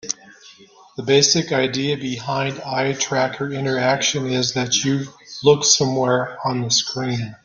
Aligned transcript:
The 0.97 1.03
basic 1.03 1.51
idea 1.51 1.95
behind 1.95 2.59
eye 2.61 2.93
tracker 2.93 3.51
interaction 3.53 4.25
is 4.31 4.53
that 4.53 4.83
you 4.83 5.09
look 5.43 5.63
somewhere 5.63 6.39
on 6.43 6.61
the 6.61 6.71
screen. 6.71 7.35